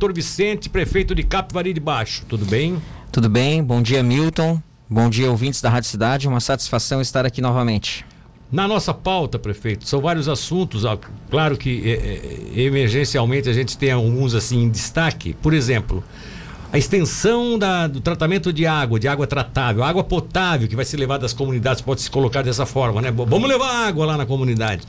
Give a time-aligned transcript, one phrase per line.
[0.00, 2.24] doutor Vicente, prefeito de Capivari de Baixo.
[2.26, 2.80] Tudo bem?
[3.12, 4.58] Tudo bem, bom dia, Milton.
[4.88, 6.26] Bom dia, ouvintes da Rádio Cidade.
[6.26, 8.02] Uma satisfação estar aqui novamente.
[8.50, 10.84] Na nossa pauta, prefeito, são vários assuntos.
[11.30, 15.34] Claro que é, é, emergencialmente a gente tem alguns assim em destaque.
[15.34, 16.02] Por exemplo,
[16.72, 20.96] a extensão da, do tratamento de água, de água tratável, água potável que vai ser
[20.96, 23.10] levada às comunidades, pode se colocar dessa forma, né?
[23.10, 24.82] Vamos levar água lá na comunidade.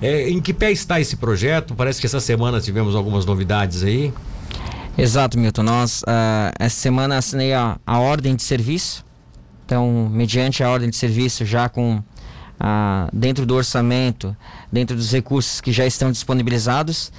[0.00, 1.74] É, em que pé está esse projeto?
[1.74, 4.12] Parece que essa semana tivemos algumas novidades aí.
[4.96, 5.64] Exato, Milton.
[5.64, 9.04] Nós, uh, essa semana, assinei a, a ordem de serviço.
[9.66, 12.02] Então, mediante a ordem de serviço, já com
[12.60, 14.36] ah, dentro do orçamento,
[14.70, 17.10] dentro dos recursos que já estão disponibilizados,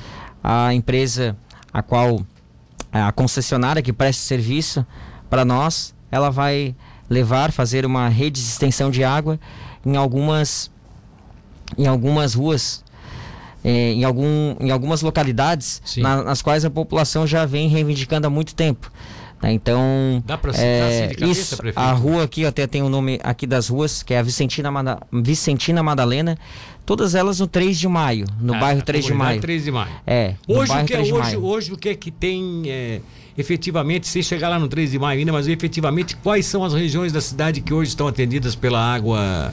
[0.44, 1.36] a empresa
[1.74, 2.22] a qual
[2.92, 4.86] a concessionária que presta serviço
[5.30, 6.76] para nós, ela vai
[7.10, 9.40] levar, fazer uma rede de extensão de água
[9.86, 10.72] em algumas
[11.78, 12.85] em algumas ruas
[13.68, 18.30] eh, em, algum, em algumas localidades na, nas quais a população já vem reivindicando há
[18.30, 18.92] muito tempo.
[19.42, 19.54] Né?
[19.54, 21.80] Então, Dá pra citar é, assim de cabeça, isso, prefeito?
[21.80, 24.70] a rua aqui até tem o um nome aqui das ruas, que é a Vicentina,
[24.70, 26.38] Mada, Vicentina Madalena,
[26.86, 29.42] todas elas no 3 de maio, no ah, bairro 3 de maio.
[29.42, 29.92] 3 de maio.
[30.06, 30.36] É.
[30.48, 33.02] Hoje o que é hoje, hoje o que é que tem é,
[33.36, 37.12] efetivamente, sem chegar lá no 3 de maio ainda, mas efetivamente quais são as regiões
[37.12, 39.52] da cidade que hoje estão atendidas pela água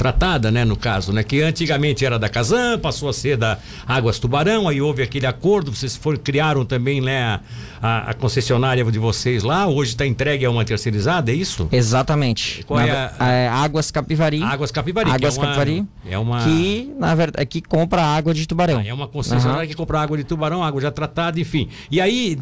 [0.00, 4.18] tratada, né, no caso, né, que antigamente era da Casan, passou a ser da Águas
[4.18, 7.38] Tubarão, aí houve aquele acordo, vocês foram, criaram também, né,
[7.82, 11.68] a, a concessionária de vocês lá, hoje está entregue a uma terceirizada, é isso?
[11.70, 12.64] Exatamente.
[12.64, 14.42] Qual na, é a, é Águas Capivari.
[14.42, 15.10] Águas Capivari.
[15.10, 15.86] Águas é uma, Capivari.
[16.08, 18.78] É uma que na verdade que compra água de Tubarão.
[18.78, 19.68] Ah, é uma concessionária uhum.
[19.68, 21.68] que compra água de Tubarão, água já tratada, enfim.
[21.90, 22.38] E aí,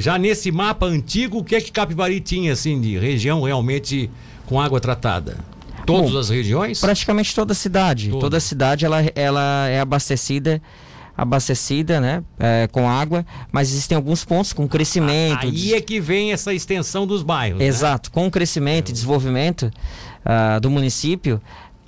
[0.00, 4.10] já nesse mapa antigo, o que é que Capivari tinha assim de região realmente
[4.44, 5.53] com água tratada?
[5.86, 6.80] Todas Bom, as regiões?
[6.80, 8.08] Praticamente toda a cidade.
[8.08, 10.60] Toda, toda a cidade ela, ela é abastecida
[11.16, 15.46] abastecida, né, é, com água, mas existem alguns pontos com crescimento.
[15.46, 17.60] Aí é que vem essa extensão dos bairros.
[17.60, 17.66] Né?
[17.66, 18.12] Exato, né?
[18.12, 19.70] com o crescimento e desenvolvimento
[20.26, 21.40] uh, do município,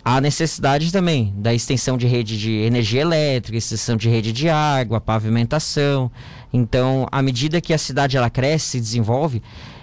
[0.05, 5.01] há necessidade também da extensão de rede de energia elétrica, extensão de rede de água,
[5.01, 6.11] pavimentação.
[6.53, 9.43] Então, à medida que a cidade ela cresce, se desenvolve,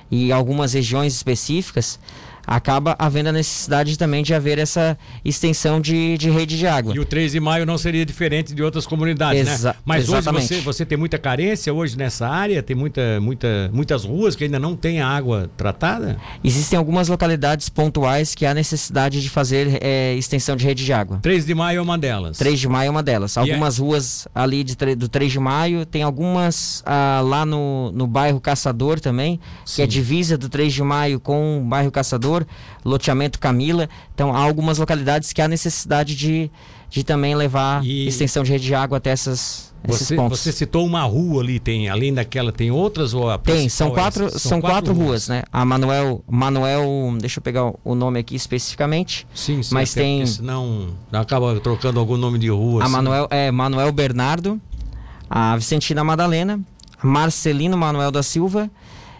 [0.09, 1.99] e algumas regiões específicas,
[2.45, 6.93] acaba havendo a necessidade também de haver essa extensão de, de rede de água.
[6.95, 9.53] E o 3 de maio não seria diferente de outras comunidades, né?
[9.53, 9.75] Exa né?
[9.85, 10.45] Mas exatamente.
[10.45, 14.43] hoje você, você tem muita carência hoje nessa área, tem muita, muita, muitas ruas que
[14.43, 16.17] ainda não têm água tratada?
[16.43, 21.19] Existem algumas localidades pontuais que há necessidade de fazer é, extensão de rede de água.
[21.21, 22.37] 3 de maio é uma delas.
[22.37, 23.37] 3 de maio é uma delas.
[23.37, 28.07] É algumas ruas ali de, do 3 de maio, tem algumas ah, lá no, no
[28.07, 29.75] bairro Caçador também, Sim.
[29.75, 32.32] que é divisa do 3 de maio com o bairro Caçador
[32.83, 33.89] loteamento Camila.
[34.13, 36.49] Então há algumas localidades que há necessidade de,
[36.89, 38.07] de também levar e...
[38.07, 42.13] extensão de rede de água até essas, você, você, citou uma rua ali, tem além
[42.13, 45.07] daquela tem outras ou Tem, são quatro, é são, são quatro, quatro ruas.
[45.07, 45.44] ruas, né?
[45.51, 46.88] A Manuel, Manuel,
[47.19, 49.27] deixa eu pegar o nome aqui especificamente.
[49.33, 49.73] Sim, sim.
[49.73, 52.81] Mas tem, senão acaba trocando algum nome de rua.
[52.81, 52.94] A assim.
[52.94, 54.59] Manuel é Manuel Bernardo,
[55.29, 56.61] a Vicentina Madalena,
[57.03, 58.71] Marcelino Manuel da Silva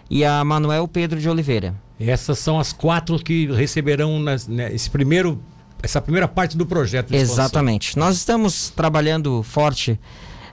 [0.08, 1.74] e a Manuel Pedro de Oliveira.
[1.98, 5.40] Essas são as quatro que receberão nas, né, esse primeiro,
[5.82, 7.14] essa primeira parte do projeto.
[7.14, 7.96] Exatamente.
[7.98, 9.98] Nós estamos trabalhando forte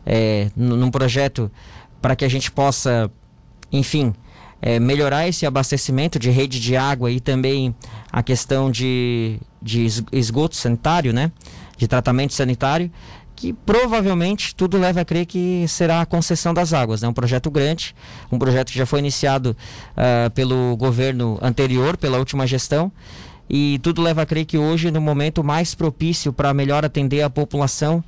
[0.05, 1.51] é, num projeto
[2.01, 3.11] para que a gente possa,
[3.71, 4.13] enfim,
[4.61, 7.75] é, melhorar esse abastecimento de rede de água e também
[8.11, 11.31] a questão de, de esgoto sanitário, né?
[11.77, 12.91] De tratamento sanitário
[13.41, 17.01] que provavelmente tudo leva a crer que será a concessão das águas.
[17.01, 17.09] É né?
[17.09, 17.95] um projeto grande,
[18.31, 19.57] um projeto que já foi iniciado
[19.97, 22.91] uh, pelo governo anterior, pela última gestão,
[23.49, 27.31] e tudo leva a crer que hoje, no momento mais propício para melhor atender a
[27.31, 28.03] população,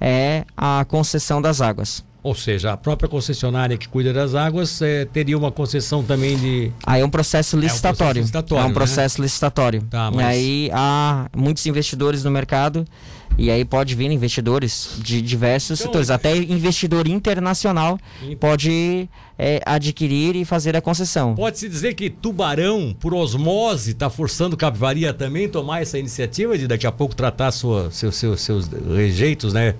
[0.00, 2.04] é a concessão das águas.
[2.22, 6.72] Ou seja, a própria concessionária que cuida das águas é, teria uma concessão também de.
[6.84, 8.20] Aí é um processo licitatório.
[8.20, 8.64] É um processo licitatório.
[8.64, 9.24] É um processo né?
[9.24, 9.82] licitatório.
[9.90, 10.20] Tá, mas...
[10.20, 12.84] E aí há muitos investidores no mercado.
[13.38, 16.10] E aí pode vir investidores de diversos então, setores.
[16.10, 17.98] Até investidor internacional
[18.40, 21.34] pode é, adquirir e fazer a concessão.
[21.34, 26.66] Pode-se dizer que Tubarão, por osmose, está forçando Capivari a também tomar essa iniciativa de
[26.66, 29.74] daqui a pouco tratar sua, seu, seu, seus rejeitos, né?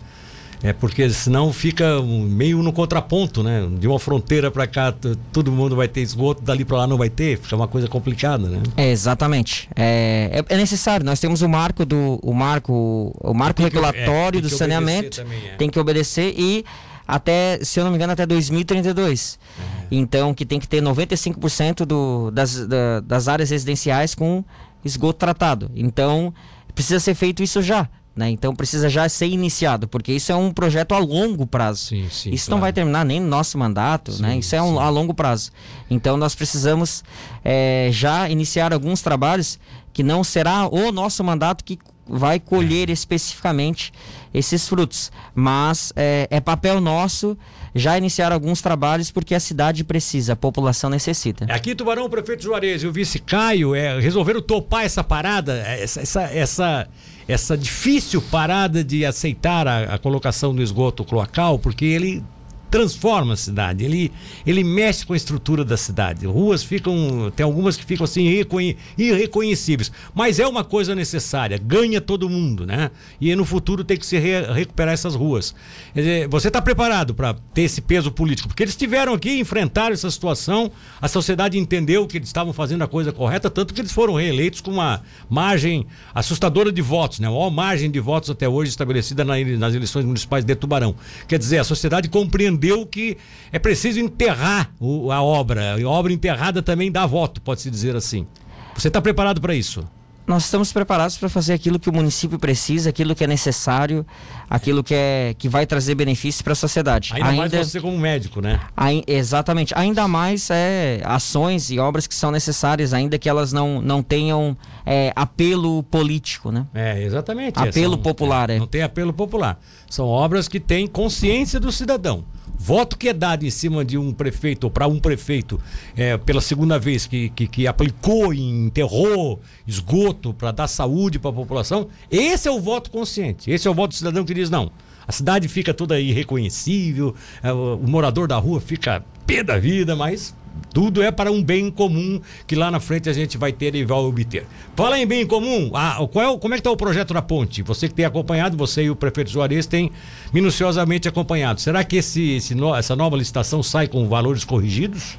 [0.63, 3.67] É porque senão fica meio no contraponto, né?
[3.79, 4.93] De uma fronteira para cá
[5.33, 8.49] todo mundo vai ter esgoto, dali para lá não vai ter, fica uma coisa complicada,
[8.49, 8.63] né?
[8.77, 9.69] É, exatamente.
[9.77, 11.05] É, é, é necessário.
[11.05, 15.39] Nós temos o marco do o marco o marco regulatório que, é, do saneamento, também,
[15.47, 15.57] é.
[15.57, 16.65] tem que obedecer e
[17.07, 19.39] até, se eu não me engano, até 2032.
[19.59, 19.87] É.
[19.91, 24.45] Então, que tem que ter 95% do, das, da, das áreas residenciais com
[24.85, 25.71] esgoto tratado.
[25.77, 26.35] Então,
[26.75, 28.31] precisa ser feito isso já Né?
[28.31, 31.89] Então precisa já ser iniciado, porque isso é um projeto a longo prazo.
[31.89, 32.57] Sim, sim, isso claro.
[32.57, 34.39] não vai terminar nem no nosso mandato, Sim, né?
[34.39, 35.53] Isso é um, a longo prazo.
[35.91, 37.05] Então nós precisamos
[37.45, 39.59] eh, já iniciar alguns trabalhos
[39.93, 41.79] que não será o nosso mandato que
[42.09, 43.93] vai colher especificamente
[44.33, 47.37] esses frutos, mas eh, é papel nosso
[47.75, 51.45] já iniciar alguns trabalhos porque a cidade precisa, a população necessita.
[51.51, 55.59] Aqui em Tubarão, o prefeito Juarez e o vice Caio é, resolveram topar essa parada,
[55.67, 56.89] essa, essa, essa,
[57.29, 62.23] essa difícil parada de aceitar a, a colocação do esgoto cloacal, porque ele
[62.71, 64.13] transforma a cidade, ele,
[64.47, 66.27] ele mexe com a estrutura da cidade.
[66.27, 72.01] Ruas ficam, tem algumas que ficam assim irreconhe- irreconhecíveis, mas é uma coisa necessária, ganha
[72.01, 72.91] todo mundo, né?
[73.21, 75.55] E no futuro tem que se re- recuperar essas ruas.
[75.95, 78.49] Dizer, você está preparado para ter esse peso político?
[78.49, 80.71] Porque eles tiveram aqui, enfrentaram essa situação,
[81.01, 84.61] a sociedade entendeu que eles estavam fazendo a coisa correta, tanto que eles foram reeleitos
[84.61, 87.29] com uma margem assustadora de votos, né?
[87.29, 90.95] A maior margem de votos até hoje estabelecida na- nas eleições municipais de Tubarão.
[91.29, 93.17] Quer dizer, a sociedade compreendeu que
[93.53, 95.77] é preciso enterrar o- a obra.
[95.79, 98.27] E a obra enterrada também dá voto, pode-se dizer assim.
[98.75, 99.85] Você está preparado para isso?
[100.27, 104.05] Nós estamos preparados para fazer aquilo que o município precisa, aquilo que é necessário,
[104.51, 107.13] aquilo que, é, que vai trazer benefícios para a sociedade.
[107.15, 108.59] Ainda, mais você como médico, né?
[108.77, 109.73] Ai- exatamente.
[109.77, 114.57] Ainda mais é, ações e obras que são necessárias, ainda que elas não, não tenham
[114.85, 116.67] é, apelo político, né?
[116.75, 117.57] É, exatamente.
[117.61, 118.59] Apelo São- popular, é.
[118.59, 119.61] Não tem apelo popular.
[119.89, 122.25] São obras que têm consciência do cidadão.
[122.67, 125.57] Voto que é dado em cima de um prefeito ou para um prefeito
[125.97, 131.33] é, pela segunda vez que, que, que aplicou enterrou esgoto para dar saúde para a
[131.33, 133.49] população, esse é o voto consciente.
[133.49, 134.73] Esse é o voto do cidadão que diz: não,
[135.07, 140.35] a cidade fica toda irreconhecível, é, o morador da rua fica pé da vida, mas
[140.73, 143.85] tudo é para um bem comum que lá na frente a gente vai ter e
[143.85, 144.47] vai obter.
[144.75, 147.63] Fala em bem comum, ah, qual é como é que está o projeto da ponte?
[147.63, 149.91] Você que tem acompanhado, você e o prefeito Juarez têm
[150.33, 151.61] minuciosamente acompanhado.
[151.61, 155.19] Será que esse, esse essa nova licitação sai com valores corrigidos?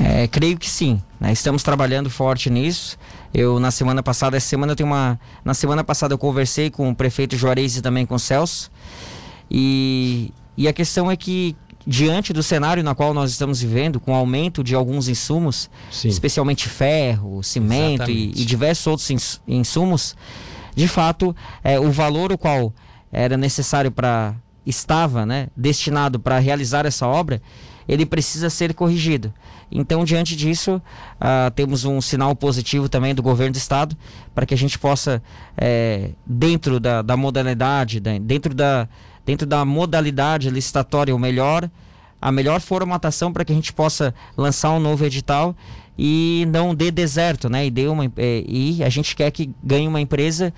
[0.00, 1.00] É, creio que sim.
[1.20, 1.32] né?
[1.32, 2.98] Estamos trabalhando forte nisso.
[3.32, 5.18] Eu na semana passada, essa semana eu tenho uma.
[5.44, 8.70] Na semana passada eu conversei com o prefeito Juarez e também com o Celso.
[9.50, 14.12] E, e a questão é que, diante do cenário na qual nós estamos vivendo, com
[14.12, 16.08] o aumento de alguns insumos, Sim.
[16.08, 20.16] especialmente ferro, cimento e, e diversos outros ins- insumos,
[20.74, 22.72] de fato, é, o valor o qual
[23.12, 24.34] era necessário para
[24.66, 27.40] estava, né, destinado para realizar essa obra,
[27.86, 29.30] ele precisa ser corrigido.
[29.70, 30.80] Então, diante disso,
[31.20, 33.94] ah, temos um sinal positivo também do governo do estado
[34.34, 35.22] para que a gente possa,
[35.56, 38.88] eh, dentro da, da modalidade, da- dentro, da,
[39.24, 41.68] dentro da modalidade licitatória, o melhor,
[42.20, 45.56] a melhor formatação para que a gente possa lançar um novo edital
[45.98, 47.66] e não dê deserto, né?
[47.66, 50.52] E, dê uma, eh, e a gente quer que ganhe uma empresa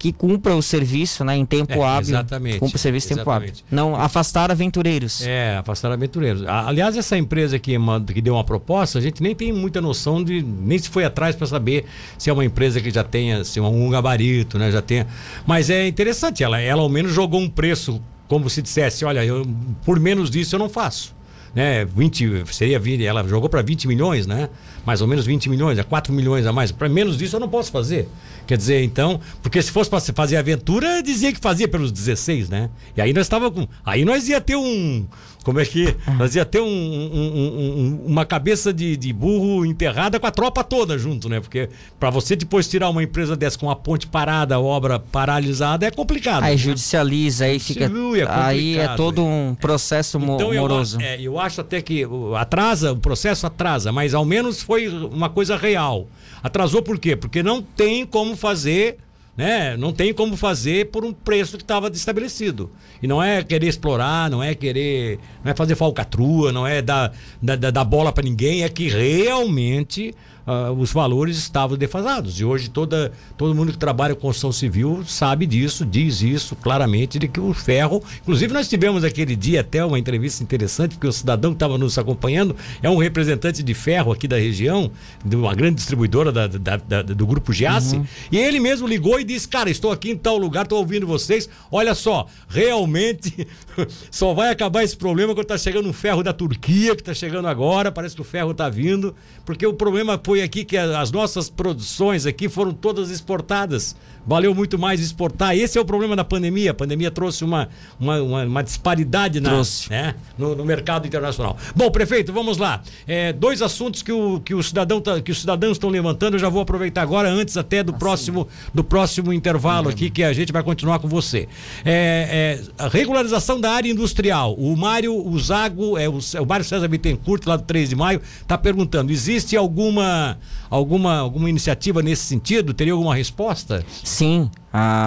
[0.00, 2.08] que cumpra o serviço né, em tempo É, hábil.
[2.08, 3.52] exatamente, Cumpra o serviço em tempo hábil.
[3.70, 5.20] Não afastar aventureiros.
[5.20, 6.42] É, afastar aventureiros.
[6.46, 7.76] Aliás, essa empresa que,
[8.14, 10.40] que deu uma proposta, a gente nem tem muita noção de.
[10.42, 11.84] nem se foi atrás para saber
[12.16, 14.72] se é uma empresa que já tenha assim, um gabarito, né?
[14.72, 15.06] Já tenha.
[15.46, 19.46] Mas é interessante, ela, ela ao menos jogou um preço, como se dissesse, olha, eu,
[19.84, 21.14] por menos disso eu não faço.
[21.52, 24.48] Né, 20, seria 20, ela jogou para 20 milhões, né?
[24.86, 26.70] Mais ou menos 20 milhões, é 4 milhões a mais.
[26.70, 28.08] Para menos disso eu não posso fazer.
[28.46, 32.70] Quer dizer, então, porque se fosse para fazer aventura, dizia que fazia pelos 16, né?
[32.96, 35.06] E aí nós estava com, aí nós ia ter um,
[35.44, 39.64] como é que, nós ia ter um, um- um- um- uma cabeça de, de burro
[39.64, 41.40] enterrada com a tropa toda junto, né?
[41.40, 41.68] Porque
[41.98, 45.90] para você depois tirar uma empresa dessa com a ponte parada, a obra paralisada, é
[45.90, 46.42] complicado.
[46.44, 46.56] Aí né?
[46.56, 47.86] judicializa, aí fica.
[47.86, 50.98] Civil é aí é todo um processo mo- Então eu, moroso.
[50.98, 52.06] a- é, eu acho até que
[52.38, 56.06] atrasa, o processo atrasa, mas ao menos foi uma coisa real.
[56.42, 57.16] Atrasou por quê?
[57.16, 58.96] Porque não tem como fazer,
[59.40, 59.74] né?
[59.74, 62.70] Não tem como fazer por um preço que estava estabelecido.
[63.02, 67.10] E não é querer explorar, não é querer, não é fazer falcatrua, não é dar,
[67.40, 70.14] dar, dar- bola para ninguém, é que realmente
[70.52, 72.40] ah, os valores estavam defasados.
[72.40, 77.18] E hoje toda, todo mundo que trabalha com construção civil sabe disso, diz isso claramente,
[77.18, 78.02] de que o ferro.
[78.22, 81.96] Inclusive, nós tivemos aquele dia até uma entrevista interessante, porque o cidadão que estava nos
[81.98, 84.90] acompanhando é um representante de ferro aqui da região,
[85.24, 89.24] de uma grande distribuidora da- da- da- do grupo Giasse, e ele mesmo ligou e
[89.24, 91.48] disse: Cara, estou aqui em tal lugar, estou ouvindo vocês.
[91.70, 93.46] Olha só, realmente
[94.10, 97.48] só vai acabar esse problema quando está chegando um ferro da Turquia, que está chegando
[97.48, 99.14] agora, parece que o ferro está vindo,
[99.44, 103.96] porque o problema foi aqui que as nossas produções aqui foram todas exportadas.
[104.26, 105.56] Valeu muito mais exportar.
[105.56, 106.70] Esse é o problema da pandemia.
[106.70, 109.50] A pandemia trouxe uma, uma, uma, uma disparidade na,
[109.90, 111.56] né, no, no mercado internacional.
[111.74, 112.82] Bom, prefeito, vamos lá.
[113.06, 116.38] É, dois assuntos que, o, que, o cidadão tá- que os cidadãos estão levantando, eu
[116.38, 120.52] já vou aproveitar agora, antes até do próximo, do próximo intervalo aqui que a gente
[120.52, 121.48] vai continuar com você.
[121.84, 124.54] É, é, a regularização da área industrial.
[124.54, 128.20] O Mário o Zago, é o, o Mário César Bittencourt, lá do 3 de maio,
[128.40, 132.74] está perguntando: existe alguma, alguma, alguma iniciativa nesse sentido?
[132.74, 133.84] Teria alguma resposta?
[134.10, 134.50] Sim,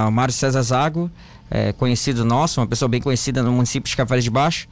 [0.08, 1.12] o Mário César Zago,
[1.52, 4.66] é, conhecido nosso, uma pessoa bem conhecida no município de Cavaleiros de Baixo.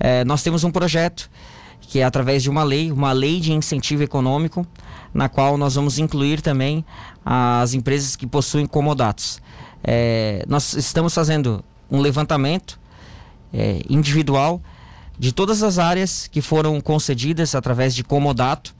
[0.00, 1.30] É, nós temos um projeto
[1.80, 4.66] que é através de uma lei, uma lei de incentivo econômico,
[5.14, 6.84] na qual nós vamos incluir também
[7.24, 9.40] as empresas que possuem comodatos.
[9.84, 12.80] É, nós estamos fazendo um levantamento
[13.54, 14.60] é, individual
[15.16, 18.74] de todas as áreas que foram concedidas através de comodato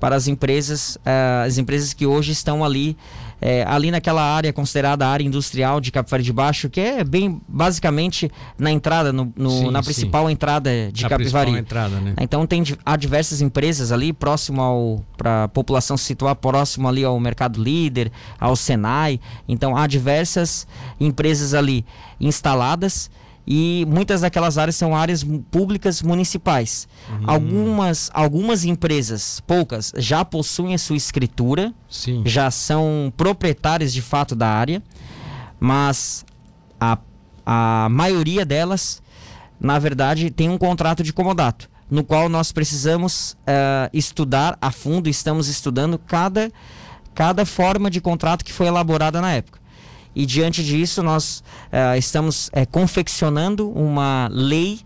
[0.00, 2.96] para as empresas, uh, as empresas que hoje estão ali,
[3.40, 8.30] é, ali naquela área considerada área industrial de Capivari de Baixo, que é bem basicamente
[8.58, 10.32] na entrada, no, no sim, na principal sim.
[10.32, 11.50] entrada de na Capivari.
[11.52, 12.14] Entrada, né?
[12.20, 17.04] Então tem há diversas empresas ali próximo ao para a população se situar próximo ali
[17.04, 19.20] ao Mercado Líder, ao Senai.
[19.48, 20.66] Então há diversas
[20.98, 21.84] empresas ali
[22.20, 23.10] instaladas
[23.52, 26.86] e muitas daquelas áreas são áreas públicas municipais.
[27.08, 27.24] Uhum.
[27.26, 32.22] Algumas, algumas empresas, poucas, já possuem a sua escritura, Sim.
[32.24, 34.80] já são proprietárias de fato da área,
[35.58, 36.24] mas
[36.80, 36.96] a,
[37.44, 39.02] a maioria delas,
[39.58, 45.08] na verdade, tem um contrato de comodato, no qual nós precisamos uh, estudar a fundo,
[45.08, 46.52] estamos estudando cada,
[47.16, 49.59] cada forma de contrato que foi elaborada na época.
[50.14, 54.80] E diante disso, nós uh, estamos uh, confeccionando uma lei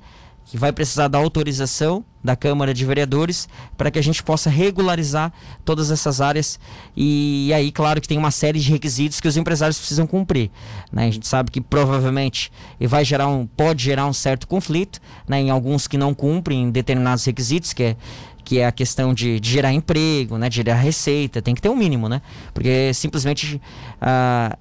[0.47, 5.33] que vai precisar da autorização da Câmara de Vereadores para que a gente possa regularizar
[5.65, 6.61] todas essas áreas.
[6.97, 10.51] E, aí, claro, que tem uma série de requisitos que os empresários precisam cumprir.
[10.93, 11.09] Né?
[11.09, 15.41] A gente sabe que provavelmente vai gerar um, pode gerar um certo conflito né?
[15.41, 17.97] em alguns que não cumprem determinados requisitos, que é
[18.45, 21.71] que é a questão de, de, gerar emprego, né, de gerar receita, tem que ter
[21.71, 22.21] um mínimo, né?
[22.53, 24.55] Porque simplesmente uh,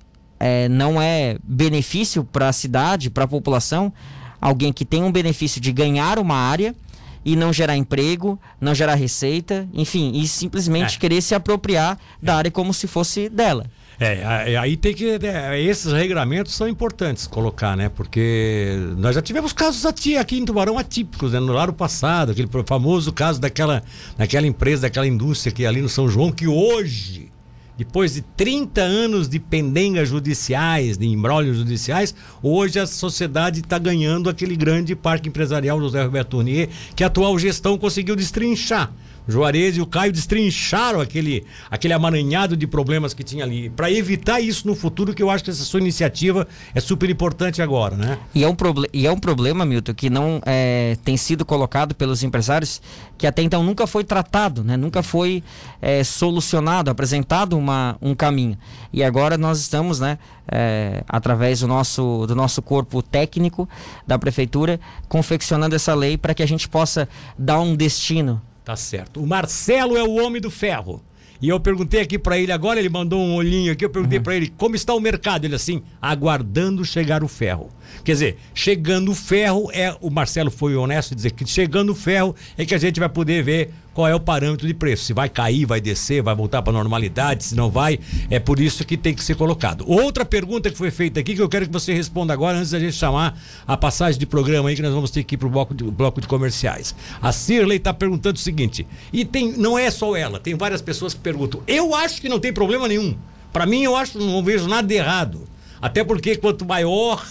[0.45, 3.93] é, não é benefício para a cidade, para a população,
[4.41, 6.75] alguém que tem um benefício de ganhar uma área
[7.23, 10.99] e não gerar emprego, não gerar receita, enfim, e simplesmente é.
[10.99, 13.65] querer se apropriar da área como se fosse dela.
[13.97, 15.17] É, aí tem que.
[15.23, 17.87] É, esses regramentos são importantes colocar, né?
[17.87, 21.39] Porque nós já tivemos casos aqui em Tubarão atípicos, né?
[21.39, 23.81] No ano passado, aquele famoso caso daquela,
[24.17, 27.31] daquela empresa, daquela indústria que ali no São João, que hoje
[27.77, 34.29] depois de 30 anos de pendengas judiciais, de embrólios judiciais, hoje a sociedade está ganhando
[34.29, 38.91] aquele grande parque empresarial José Roberto Tournier, que a atual gestão conseguiu destrinchar.
[39.27, 43.69] Juarez e o Caio destrincharam aquele, aquele amaranhado de problemas que tinha ali.
[43.69, 47.61] Para evitar isso no futuro, que eu acho que essa sua iniciativa é super importante
[47.61, 48.19] agora, né?
[48.35, 48.55] E é um,
[48.93, 52.81] e é um problema, Milton, que não é, tem sido colocado pelos empresários,
[53.17, 54.77] que até então nunca foi tratado, né?
[54.77, 55.43] nunca foi
[55.81, 58.57] é, solucionado, apresentado uma, um caminho.
[58.91, 63.67] E agora nós estamos, né, é, através do nosso, do nosso corpo técnico
[64.05, 69.21] da prefeitura, confeccionando essa lei para que a gente possa dar um destino Tá certo.
[69.21, 71.03] O Marcelo é o homem do ferro.
[71.41, 74.23] E eu perguntei aqui para ele agora, ele mandou um olhinho aqui, eu perguntei uhum.
[74.23, 75.43] para ele como está o mercado.
[75.43, 77.69] Ele assim, aguardando chegar o ferro.
[78.03, 81.95] Quer dizer, chegando o ferro, é o Marcelo foi honesto em dizer que chegando o
[81.95, 85.05] ferro é que a gente vai poder ver qual é o parâmetro de preço.
[85.05, 87.99] Se vai cair, vai descer, vai voltar para normalidade, se não vai,
[88.29, 89.85] é por isso que tem que ser colocado.
[89.87, 92.79] Outra pergunta que foi feita aqui que eu quero que você responda agora antes da
[92.79, 95.51] gente chamar a passagem de programa aí que nós vamos ter que ir para o
[95.51, 96.95] bloco de, bloco de comerciais.
[97.21, 101.13] A Cirlei está perguntando o seguinte, e tem, não é só ela, tem várias pessoas
[101.13, 101.61] que perguntam.
[101.67, 103.15] Eu acho que não tem problema nenhum.
[103.51, 105.47] Para mim, eu acho não vejo nada de errado.
[105.79, 107.23] Até porque quanto maior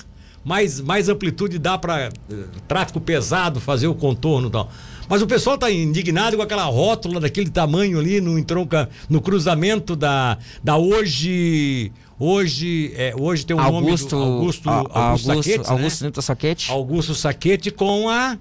[0.45, 4.69] mais, mais amplitude dá para uh, eh, tráfego pesado fazer o contorno e tal.
[5.09, 9.95] Mas o pessoal está indignado com aquela rótula daquele tamanho ali no entronca, no cruzamento
[9.95, 11.93] da, da hoje.
[12.19, 16.11] Hoje, é, hoje tem o Augusto, nome do Augusto, a, Augusto, Augusto Saquete, Augusto né?
[16.23, 16.71] Saquete.
[16.71, 18.39] Augusto Saquete com a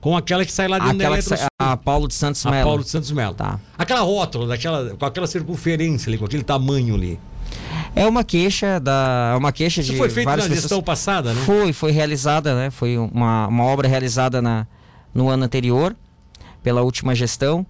[0.00, 2.60] com aquela que sai lá de aquela que sai, a Paulo de Santos Melo.
[2.60, 3.34] A Paulo de Santos Melo.
[3.34, 3.58] Tá.
[3.76, 7.18] Aquela rótula, daquela, com aquela circunferência ali, com aquele tamanho ali.
[7.94, 10.54] É uma queixa da uma queixa Isso de foi feito na pessoas...
[10.60, 11.42] gestão passada, né?
[11.44, 12.70] Foi, foi realizada, né?
[12.70, 14.66] Foi uma, uma obra realizada na,
[15.14, 15.94] no ano anterior
[16.62, 17.66] pela última gestão.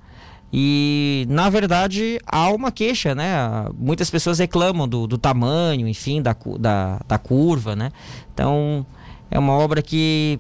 [0.53, 3.35] E, na verdade, há uma queixa, né?
[3.77, 7.91] Muitas pessoas reclamam do, do tamanho, enfim, da, da, da curva, né?
[8.33, 8.87] Então,
[9.31, 10.39] é uma obra que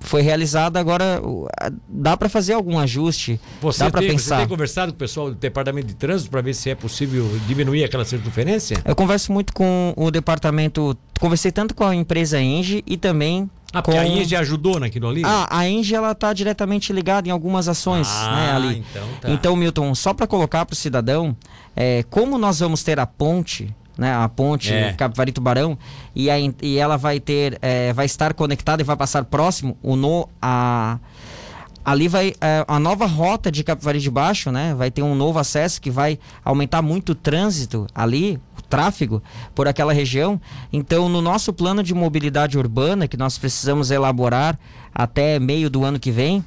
[0.00, 1.20] foi realizada, agora
[1.88, 3.40] dá para fazer algum ajuste.
[3.60, 4.36] Você dá para pensar.
[4.36, 7.28] Você tem conversado com o pessoal do departamento de trânsito para ver se é possível
[7.46, 8.76] diminuir aquela circunferência?
[8.84, 13.82] Eu converso muito com o departamento, conversei tanto com a empresa Engie e também ah,
[13.82, 14.04] porque com...
[14.04, 15.22] a Engie ajudou naquilo ali?
[15.24, 18.84] Ah, a Engie ela tá diretamente ligada em algumas ações, ah, né, ali.
[18.90, 19.30] Então, tá.
[19.30, 21.36] então Milton, só para colocar para o cidadão,
[21.74, 24.92] é, como nós vamos ter a ponte né, a ponte É.
[24.92, 25.78] Capivari Tubarão,
[26.14, 29.96] e, a, e ela vai ter, é, vai estar conectada e vai passar próximo o
[29.96, 30.98] no, a,
[31.84, 34.74] ali vai é, a nova rota de Capivari de Baixo, né?
[34.74, 39.22] Vai ter um novo acesso que vai aumentar muito o trânsito ali, o tráfego
[39.54, 40.40] por aquela região.
[40.72, 44.58] Então, no nosso plano de mobilidade urbana que nós precisamos elaborar
[44.92, 46.44] até meio do ano que vem,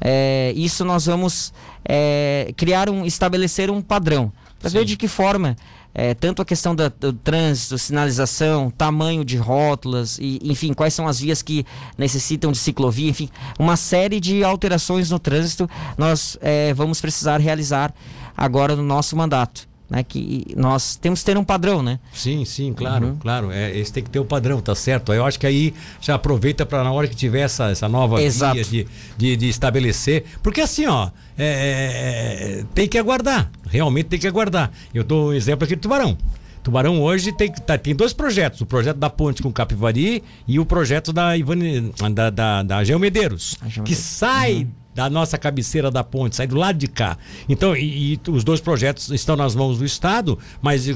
[0.00, 1.52] é, isso nós vamos
[1.84, 5.56] é, criar um, estabelecer um padrão para ver de que forma
[6.00, 11.08] é, tanto a questão da- do trânsito, sinalização, tamanho de rótulas, e, enfim, quais são
[11.08, 11.66] as vias que
[11.98, 13.28] necessitam de ciclovia, enfim,
[13.58, 17.92] uma série de alterações no trânsito nós é, vamos precisar realizar
[18.36, 19.67] agora no nosso mandato.
[19.90, 21.98] Né, que nós temos que ter um padrão, né?
[22.12, 23.16] Sim, sim, claro, Uhum.
[23.16, 23.50] claro.
[23.50, 25.14] É, esse tem que ter o padrão, tá certo.
[25.14, 28.56] Eu acho que aí já aproveita para na hora que tiver essa, essa nova Exato.
[28.56, 30.24] via de, de, de estabelecer.
[30.42, 33.50] Porque assim, ó, é, é, tem que aguardar.
[33.66, 34.70] Realmente tem que aguardar.
[34.92, 36.18] Eu dou um exemplo aqui do Tubarão.
[36.62, 40.66] Tubarão hoje tem, tá, tem dois projetos: o projeto da ponte com Capivari e o
[40.66, 44.66] projeto da Ivane, da, da, da Geo Medeiros, A Geo que sai
[44.98, 47.16] da nossa cabeceira da ponte, sai do lado de cá.
[47.48, 50.86] Então, e, e os dois projetos estão nas mãos do Estado, mas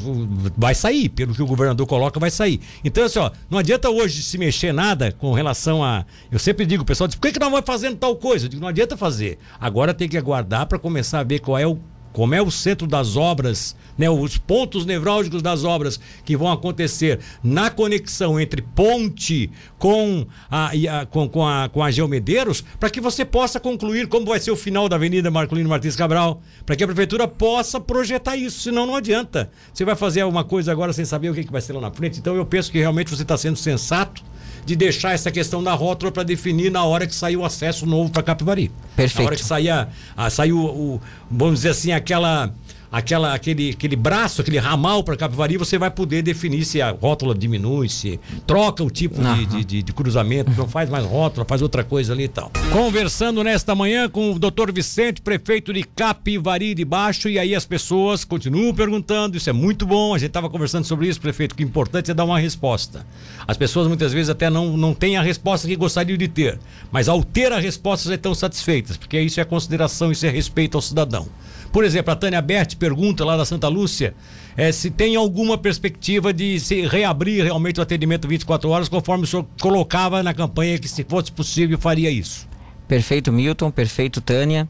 [0.56, 2.60] vai sair, pelo que o governador coloca, vai sair.
[2.84, 6.04] Então, assim, ó, não adianta hoje se mexer nada com relação a.
[6.32, 8.46] Eu sempre digo, o pessoal diz, por que, que nós vamos fazendo tal coisa?
[8.46, 9.38] Eu digo, não adianta fazer.
[9.60, 11.78] Agora tem que aguardar para começar a ver qual é o
[12.12, 17.20] como é o centro das obras, né, os pontos nevrálgicos das obras que vão acontecer
[17.42, 23.00] na conexão entre ponte com a, a- com, com a, com a Geomedeiros, para que
[23.00, 26.84] você possa concluir como vai ser o final da Avenida Marcolino Martins Cabral, para que
[26.84, 29.50] a prefeitura possa projetar isso, senão não adianta.
[29.72, 31.90] Você vai fazer alguma coisa agora sem saber o que, que vai ser lá na
[31.90, 32.18] frente.
[32.18, 34.22] Então eu penso que realmente você está sendo sensato
[34.64, 38.10] de deixar essa questão da rótula para definir na hora que sair o acesso novo
[38.10, 38.70] para Capivari.
[38.94, 39.18] Perfeito.
[39.22, 41.00] Na hora que sair, a, a- sair o, o-
[41.30, 42.52] vamos dizer assim, aquela,
[42.92, 47.34] aquela, aquele, aquele braço, aquele ramal para Capivari, você vai poder definir se a rótula
[47.34, 51.62] diminui, se troca o tipo de, de, de- de cruzamento, não faz mais rótula, faz
[51.62, 52.52] outra coisa ali e tal.
[52.70, 57.64] Conversando nesta manhã com o doutor Vicente, prefeito de Capivari de Baixo, e aí as
[57.64, 61.64] pessoas continuam perguntando, isso é muito bom, a gente estava conversando sobre isso, prefeito, que
[61.64, 63.06] o importante é dar uma resposta.
[63.48, 66.58] As pessoas muitas vezes até não, não têm a resposta que gostariam de ter,
[66.90, 70.76] mas ao ter a resposta já estão satisfeitas, porque isso é consideração, isso é respeito
[70.76, 71.26] ao cidadão.
[71.72, 74.14] Por exemplo, a Tânia Berti pergunta lá da Santa Lúcia
[74.56, 79.26] eh, se tem alguma perspectiva de se reabrir realmente o atendimento 24 horas, conforme o
[79.26, 82.46] senhor colocava na campanha que se fosse possível faria isso.
[82.86, 83.70] Perfeito, Milton.
[83.70, 84.68] Perfeito, Tânia.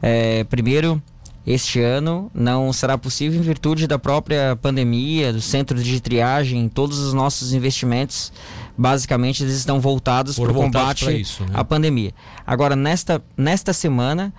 [0.00, 1.02] É, primeiro,
[1.46, 6.98] este ano não será possível em virtude da própria pandemia, do centro de triagem, todos
[6.98, 8.32] os nossos investimentos,
[8.76, 11.50] basicamente, eles estão voltados para o combate isso, né?
[11.52, 12.12] à pandemia.
[12.46, 14.32] Agora, nesta, nesta semana,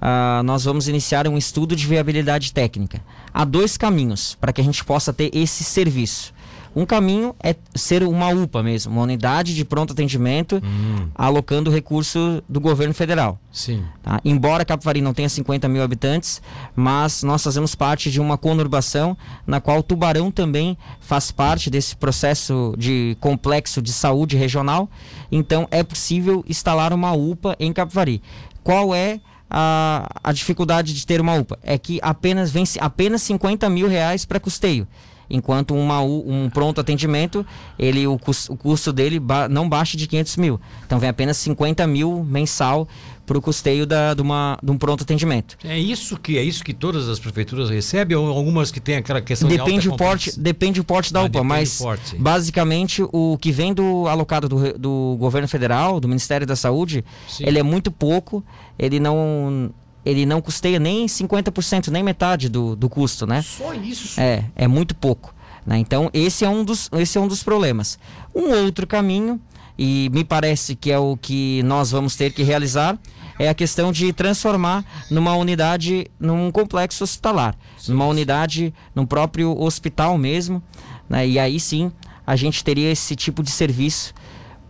[0.00, 3.00] ah, nós vamos iniciar um estudo de viabilidade técnica.
[3.34, 6.32] Há dois caminhos para que a gente possa ter esse serviço.
[6.74, 11.08] Um caminho é ser uma UPA mesmo, uma unidade de pronto atendimento, Hum.
[11.14, 13.38] alocando recurso do governo federal.
[13.52, 13.84] Sim.
[14.02, 14.18] tá?
[14.24, 16.40] Embora Capivari não tenha 50 mil habitantes,
[16.74, 22.74] mas nós fazemos parte de uma conurbação na qual Tubarão também faz parte desse processo
[22.78, 24.88] de complexo de saúde regional.
[25.30, 28.22] Então é possível instalar uma UPA em Capivari.
[28.64, 31.58] Qual é a, a dificuldade de ter uma UPA?
[31.62, 34.88] É que apenas vem ci- apenas 50 mil reais para custeio.
[35.30, 37.44] Enquanto uma, um pronto atendimento,
[37.78, 40.60] ele, o, cus- o custo dele ba- não baixa de 500 mil.
[40.86, 42.86] Então vem apenas 50 mil mensal
[43.24, 45.56] para o custeio da, de, uma, de um pronto atendimento.
[45.64, 49.22] É isso que é isso que todas as prefeituras recebem ou algumas que têm aquela
[49.22, 50.42] questão Depende de o alta porte, complexidade?
[50.44, 52.16] depende o porte da Ah, UPA, mas porte.
[52.16, 57.44] basicamente o que vem do alocado do, do governo federal, do Ministério da Saúde, Sim.
[57.46, 58.44] ele é muito pouco,
[58.78, 59.70] ele não
[60.04, 63.42] ele não custeia nem 50%, nem metade do, do custo, né?
[63.42, 64.20] Só isso.
[64.20, 65.34] É, é muito pouco.
[65.66, 65.78] né?
[65.78, 67.98] Então, esse é, um dos, esse é um dos problemas.
[68.34, 69.40] Um outro caminho,
[69.78, 72.98] e me parece que é o que nós vamos ter que realizar,
[73.38, 77.56] é a questão de transformar numa unidade, num complexo hospitalar.
[77.88, 80.62] numa unidade, num próprio hospital mesmo.
[81.08, 81.26] né?
[81.26, 81.90] E aí sim,
[82.26, 84.12] a gente teria esse tipo de serviço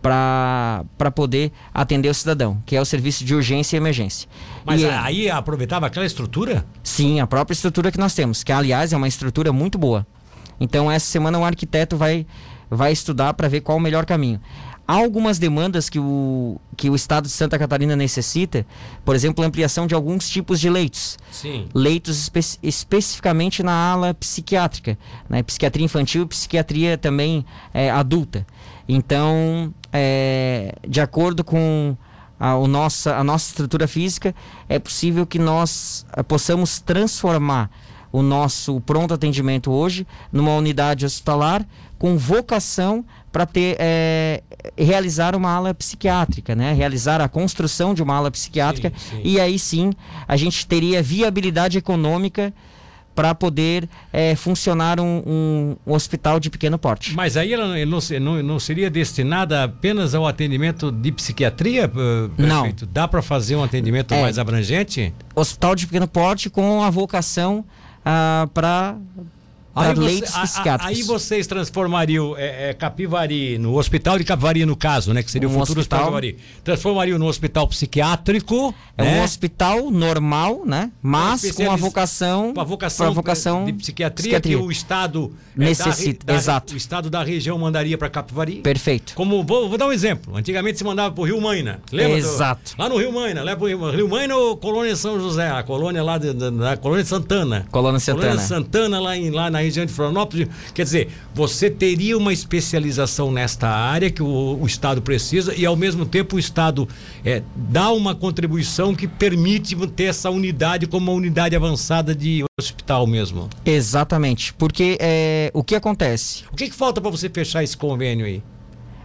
[0.03, 4.27] para poder atender o cidadão, que é o serviço de urgência e emergência.
[4.65, 6.65] Mas E- aí aproveitava aquela estrutura?
[6.83, 10.05] Sim, a própria estrutura que nós temos, que aliás é uma estrutura muito boa.
[10.59, 12.27] Então essa semana o arquiteto vai,
[12.69, 14.39] vai estudar para ver qual o melhor caminho.
[14.85, 18.65] Há algumas demandas que o, que o estado de Santa Catarina necessita,
[19.05, 21.17] por exemplo, a ampliação de alguns tipos de leitos.
[21.31, 21.67] Sim.
[21.73, 24.97] Leitos espe- especificamente na ala psiquiátrica,
[25.29, 25.41] né?
[25.41, 28.45] psiquiatria infantil e psiquiatria também é, adulta.
[28.87, 31.95] Então, é, de acordo com
[32.39, 34.35] a, o nossa, a nossa estrutura física,
[34.67, 37.69] é possível que nós eh, possamos transformar
[38.11, 41.65] o nosso pronto atendimento hoje numa unidade hospitalar
[41.97, 44.43] com vocação para ter é,
[44.77, 46.73] realizar uma ala psiquiátrica, né?
[46.73, 49.21] Realizar a construção de uma ala psiquiátrica sim, sim.
[49.23, 49.91] e aí sim
[50.27, 52.53] a gente teria viabilidade econômica
[53.15, 57.13] para poder é, funcionar um, um, um, hospital de pequeno porte.
[57.13, 61.87] Mas aí ela não, não, não seria destinada apenas ao atendimento de psiquiatria?
[61.87, 62.85] Prefeito?
[62.85, 62.91] Não.
[62.91, 65.13] Dá para fazer um atendimento é, mais abrangente?
[65.35, 67.63] Hospital de pequeno porte com a vocação
[68.05, 68.95] ah, para
[69.75, 70.97] Aí, você, psiquiátricos.
[70.97, 75.23] aí vocês transformariam é, é, Capivari, no hospital de Capivari, no caso, né?
[75.23, 76.37] Que seria um o futuro hospital, Capivari.
[76.63, 78.73] Transformariam no hospital psiquiátrico.
[78.95, 79.19] É né?
[79.19, 80.91] um hospital normal, né?
[81.01, 82.53] Mas com a vocação.
[82.53, 85.33] Com a vocação, vocação de psiquiatria, psiquiatria, que o Estado.
[85.57, 86.73] É, Necessita, da, exato.
[86.73, 88.57] O Estado da região mandaria para Capivari.
[88.57, 89.15] Perfeito.
[89.15, 90.35] Como, vou, vou, dar um exemplo.
[90.35, 91.79] Antigamente se mandava para o Rio Maina.
[91.91, 92.17] Lembra?
[92.17, 92.75] Exato.
[92.75, 93.41] Do, lá no Rio Maina.
[93.41, 95.49] Leva pro Rio, Rio Maina ou Colônia São José?
[95.49, 97.65] A colônia lá da Colônia Santana.
[97.71, 98.27] Colônia Santana.
[98.27, 100.47] Colônia Santana, lá, em, lá na região de Florianópolis.
[100.73, 105.75] Quer dizer, você teria uma especialização nesta área que o, o Estado precisa e, ao
[105.75, 106.87] mesmo tempo, o Estado
[107.23, 113.07] é, dá uma contribuição que permite ter essa unidade como uma unidade avançada de hospital
[113.07, 113.49] mesmo.
[113.65, 114.53] Exatamente.
[114.53, 116.43] Porque é, o que acontece?
[116.51, 118.43] O que, que falta para você fechar esse convênio aí?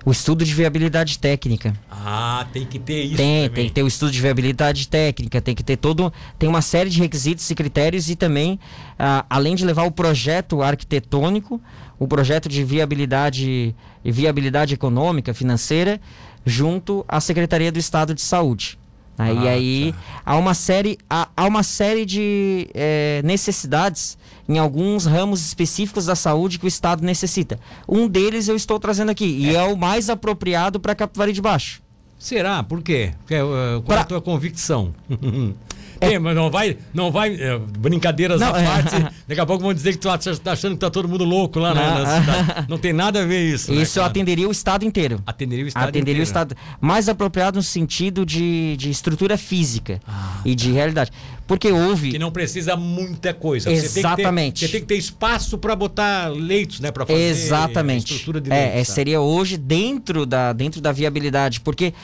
[0.09, 1.75] O estudo de viabilidade técnica.
[1.91, 3.17] Ah, tem que ter isso.
[3.19, 3.51] Tem, também.
[3.51, 6.11] tem que ter o estudo de viabilidade técnica, tem que ter todo.
[6.39, 8.59] Tem uma série de requisitos e critérios e também,
[8.99, 11.61] ah, além de levar o projeto arquitetônico,
[11.99, 16.01] o projeto de viabilidade e viabilidade econômica, financeira,
[16.43, 18.79] junto à Secretaria do Estado de Saúde.
[19.19, 19.99] Aí, ah, aí tá.
[20.25, 24.17] há uma série, há, há uma série de é, necessidades
[24.49, 27.59] em alguns ramos específicos da saúde que o Estado necessita.
[27.89, 31.43] Um deles eu estou trazendo aqui, e é, é o mais apropriado para Capivari de
[31.43, 31.83] Baixo.
[32.19, 32.63] Será?
[32.63, 33.13] Por quê?
[33.29, 33.97] Qual pra...
[33.97, 34.95] é a tua convicção?
[36.01, 39.11] É, mas não vai, não vai, é, brincadeiras não, à parte, é.
[39.29, 40.09] daqui a pouco vão dizer que tu
[40.39, 42.67] tá achando que tá todo mundo louco lá na, na cidade.
[42.69, 43.73] Não tem nada a ver isso.
[43.73, 45.21] Né, isso né, atenderia o Estado inteiro.
[45.27, 46.21] Atenderia o Estado atenderia inteiro.
[46.21, 46.57] o Estado.
[46.81, 50.75] Mais apropriado no sentido de, de estrutura física ah, e de tá.
[50.75, 51.13] realidade.
[51.49, 52.11] Porque houve.
[52.11, 53.73] Que não precisa muita coisa.
[53.73, 54.61] Exatamente.
[54.61, 56.93] Você tem que ter, tem que ter espaço para botar leitos, né?
[56.93, 58.13] Para fazer Exatamente.
[58.13, 58.75] estrutura de é, leitos.
[58.75, 58.93] É, tá.
[58.93, 61.61] Seria hoje dentro da, dentro da viabilidade.
[61.61, 61.95] Porque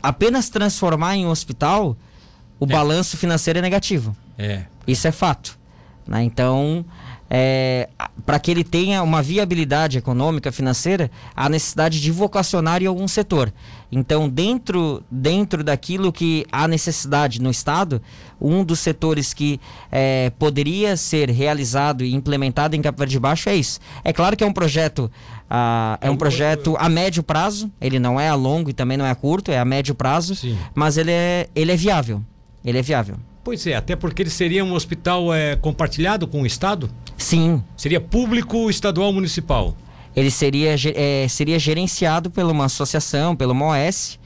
[0.00, 1.96] apenas transformar em um hospital,
[2.58, 2.68] o é.
[2.68, 4.16] balanço financeiro é negativo.
[4.38, 4.64] É.
[4.86, 5.58] Isso é fato.
[6.06, 6.22] Né?
[6.24, 6.84] Então,
[7.34, 7.88] é,
[8.26, 13.50] para que ele tenha uma viabilidade econômica, financeira, há necessidade de vocacionar em algum setor.
[13.90, 18.02] Então, dentro, dentro daquilo que há necessidade no Estado,
[18.38, 19.58] um dos setores que
[19.90, 23.80] é, poderia ser realizado e implementado em Capivari de Baixo é isso.
[24.04, 25.10] É claro que é um projeto,
[25.48, 29.06] ah, é um projeto a médio prazo, ele não é a longo e também não
[29.06, 30.58] é a curto, é a médio prazo, Sim.
[30.74, 32.22] mas ele é, ele é viável.
[32.64, 33.16] Ele é viável.
[33.44, 36.88] Pois é, até porque ele seria um hospital é, compartilhado com o Estado?
[37.16, 37.62] Sim.
[37.76, 39.76] Seria público, estadual, municipal?
[40.14, 44.18] Ele seria, é, seria gerenciado por uma associação, pelo MOS,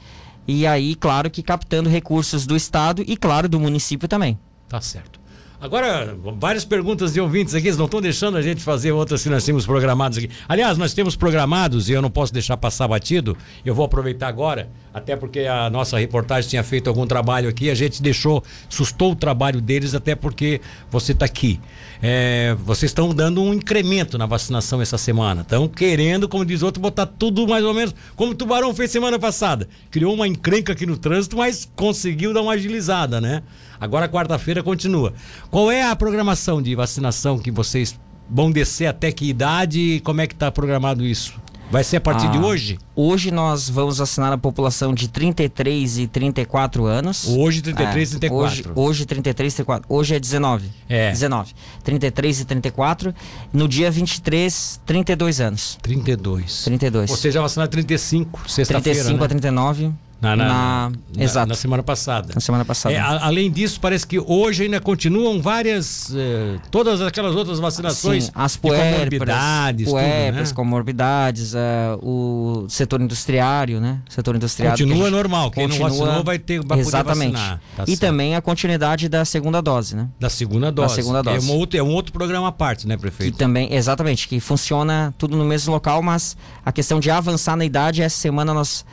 [0.47, 4.37] e aí, claro que captando recursos do Estado e, claro, do município também.
[4.69, 5.16] Tá certo.
[5.59, 9.29] Agora, várias perguntas de ouvintes aqui, eles não estão deixando a gente fazer outras que
[9.29, 10.29] nós temos programados aqui.
[10.47, 14.69] Aliás, nós temos programados e eu não posso deixar passar batido, eu vou aproveitar agora,
[14.93, 19.15] até porque a nossa reportagem tinha feito algum trabalho aqui, a gente deixou, sustou o
[19.15, 21.59] trabalho deles, até porque você está aqui.
[22.03, 25.41] É, vocês estão dando um incremento na vacinação essa semana.
[25.41, 29.17] Estão querendo, como diz outro, botar tudo mais ou menos como o Tubarão fez semana
[29.17, 29.67] passada.
[29.89, 33.41] Criou uma encrenca aqui no trânsito, mas conseguiu dar uma agilizada, né?
[33.79, 35.13] Agora quarta-feira continua.
[35.49, 40.21] Qual é a programação de vacinação que vocês vão descer até que idade e como
[40.21, 41.33] é que está programado isso?
[41.69, 42.79] Vai ser a partir ah, de hoje?
[42.95, 47.27] Hoje nós vamos vacinar a população de 33 e 34 anos.
[47.27, 48.47] Hoje 33 e 34.
[48.47, 49.93] Hoje, hoje 33 e 34.
[49.93, 50.69] Hoje é 19.
[50.87, 51.11] É.
[51.11, 51.53] 19.
[51.83, 53.13] 33 e 34.
[53.51, 55.77] No dia 23, 32 anos.
[55.81, 56.63] 32.
[56.63, 57.09] 32.
[57.09, 59.25] Você já vacinou 35, sexta-feira, 35 né?
[59.25, 59.93] a 39.
[60.19, 61.47] Na, na, na, na, exato.
[61.47, 62.33] na semana passada.
[62.33, 62.95] Na semana passada.
[62.95, 66.11] É, a, além disso, parece que hoje ainda continuam várias.
[66.15, 68.25] Eh, todas aquelas outras vacinações.
[68.25, 69.87] Sim, as comorbidades.
[69.87, 70.55] Puérperas, né?
[70.55, 71.57] comorbidades, uh,
[72.01, 73.99] o setor industriário, né?
[74.09, 74.77] Setor industriário.
[74.77, 75.51] Continua gente, normal.
[75.51, 77.35] Quem continua, não vacinou vai ter vai Exatamente.
[77.35, 77.99] Tá e certo.
[77.99, 80.07] também a continuidade da segunda dose, né?
[80.19, 80.95] Da segunda dose.
[80.95, 81.47] Da segunda dose.
[81.47, 83.33] É, um outro, é um outro programa à parte, né, prefeito?
[83.33, 87.65] Que também, exatamente, que funciona tudo no mesmo local, mas a questão de avançar na
[87.65, 88.83] idade, essa semana nós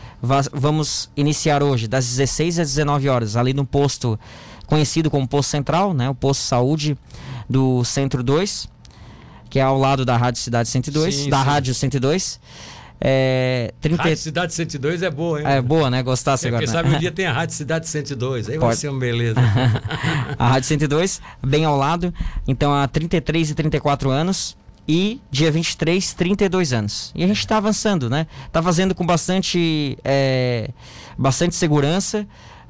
[0.52, 4.18] vamos iniciar hoje das 16 às 19 horas, ali no posto
[4.66, 6.96] conhecido como posto central, né, o posto saúde
[7.48, 8.68] do Centro 2,
[9.50, 11.44] que é ao lado da Rádio Cidade 102, sim, da sim.
[11.44, 12.40] Rádio 102.
[13.00, 14.02] É, 30...
[14.02, 15.46] Rádio Cidade 102 é boa, hein?
[15.46, 16.02] É boa, né?
[16.02, 16.64] Gostasse é, agora.
[16.64, 16.80] Quem né?
[16.80, 18.66] sabe um dia tem a Rádio Cidade 102, aí Pode.
[18.66, 19.38] vai ser uma beleza.
[20.38, 22.14] a Rádio 102, bem ao lado.
[22.48, 27.12] Então, há 33 e 34 anos e dia 23, 32 anos.
[27.14, 28.26] E a gente está avançando, né?
[28.46, 30.70] Está fazendo com bastante, é,
[31.16, 32.26] bastante segurança.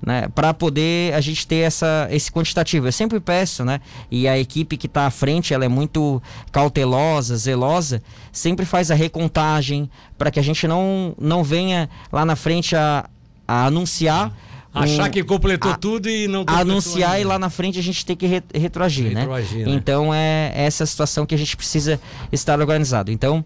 [0.07, 2.87] Né, para poder a gente ter essa, esse quantitativo.
[2.87, 6.22] Eu sempre peço, né, e a equipe que está à frente, ela é muito
[6.53, 12.37] cautelosa, zelosa, sempre faz a recontagem para que a gente não, não venha lá na
[12.37, 13.09] frente a,
[13.48, 14.31] a anunciar
[14.74, 17.20] Achar um, que completou a, tudo e não completou Anunciar ainda.
[17.20, 19.20] e lá na frente a gente tem que re, retroagir, né?
[19.20, 19.66] retroagir né?
[19.66, 19.72] né?
[19.72, 22.00] Então é essa situação que a gente precisa
[22.32, 23.12] estar organizado.
[23.12, 23.44] Então,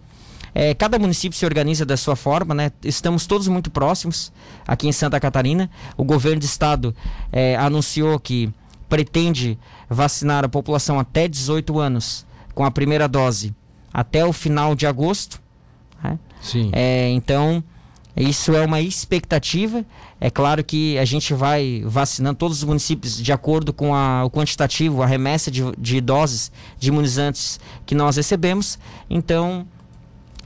[0.54, 2.72] é, cada município se organiza da sua forma, né?
[2.82, 4.32] Estamos todos muito próximos
[4.66, 5.70] aqui em Santa Catarina.
[5.98, 6.96] O governo de estado
[7.30, 8.50] é, anunciou que
[8.88, 13.54] pretende vacinar a população até 18 anos com a primeira dose
[13.92, 15.40] até o final de agosto.
[16.02, 16.18] Né?
[16.40, 16.70] Sim.
[16.72, 17.62] É, então
[18.22, 19.84] isso é uma expectativa.
[20.20, 24.30] É claro que a gente vai vacinando todos os municípios de acordo com a, o
[24.30, 28.78] quantitativo, a remessa de, de doses de imunizantes que nós recebemos.
[29.08, 29.66] Então,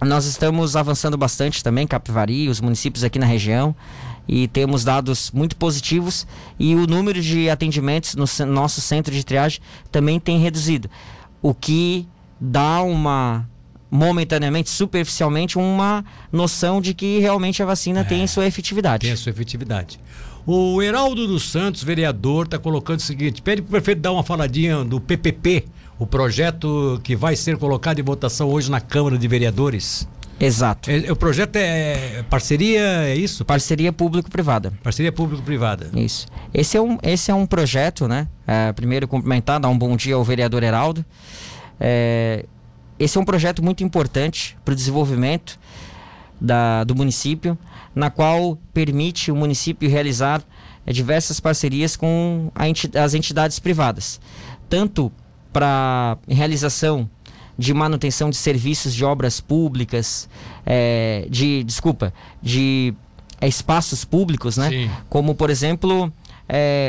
[0.03, 3.75] nós estamos avançando bastante também, Capivari, os municípios aqui na região,
[4.29, 6.27] e temos dados muito positivos.
[6.59, 10.91] E o número de atendimentos no nosso centro de triagem também tem reduzido,
[11.41, 12.07] o que
[12.41, 13.49] dá uma
[13.93, 16.03] momentaneamente, superficialmente, uma
[16.33, 19.03] noção de que realmente a vacina é, tem sua efetividade.
[19.03, 20.01] Tem a sua efetividade.
[20.47, 24.25] O Heraldo dos Santos, vereador, está colocando o seguinte: pede para o prefeito dar uma
[24.25, 25.67] faladinha do PPP,
[25.99, 30.09] o projeto que vai ser colocado em votação hoje na Câmara de Vereadores.
[30.41, 30.91] Exato.
[30.91, 33.45] É, o projeto é parceria, é isso?
[33.45, 34.73] Parceria público-privada.
[34.83, 35.91] Parceria público-privada.
[35.95, 36.27] Isso.
[36.53, 38.27] Esse é um, esse é um projeto, né?
[38.47, 41.05] É, primeiro, cumprimentar, dar um bom dia ao vereador Heraldo.
[41.79, 42.47] É,
[42.99, 45.59] esse é um projeto muito importante para o desenvolvimento
[46.41, 47.57] da, do município,
[47.95, 50.43] na qual permite o município realizar
[50.85, 54.21] é, diversas parcerias com enti as entidades privadas,
[54.69, 55.13] tanto
[55.53, 57.09] para realização
[57.57, 60.29] de manutenção de serviços de obras públicas,
[60.67, 62.95] é, de desculpa, de
[63.41, 64.71] é, espaços públicos, né?
[64.71, 64.91] Sim.
[65.09, 66.13] Como por exemplo,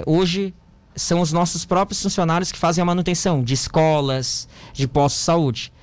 [0.05, 0.53] hoje
[0.95, 5.73] são os nossos próprios funcionários que fazem a manutenção de escolas, de postos de saúde.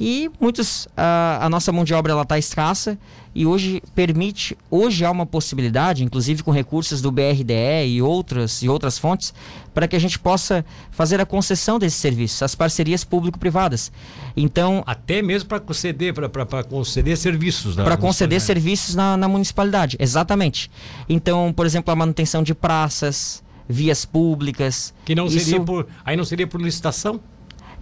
[0.00, 2.96] E muitos, a, a nossa mão de obra ela está escassa
[3.34, 8.68] e hoje permite, hoje há uma possibilidade, inclusive com recursos do BRDE e outras, e
[8.68, 9.34] outras fontes,
[9.74, 13.90] para que a gente possa fazer a concessão desses serviços, as parcerias público-privadas.
[14.36, 20.70] Então até mesmo para conceder para conceder serviços para conceder serviços na, na municipalidade, exatamente.
[21.08, 24.94] Então, por exemplo, a manutenção de praças, vias públicas.
[25.04, 25.60] Que não seria isso...
[25.64, 27.20] por aí não seria por licitação?